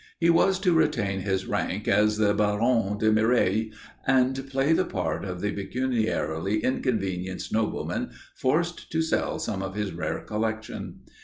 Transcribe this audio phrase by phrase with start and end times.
[0.19, 3.71] He was to retain his rank as the Baron de Mireilles,
[4.07, 9.91] and play the part of the pecuniarily inconvenienced nobleman forced to sell some of his
[9.91, 11.01] rare collection.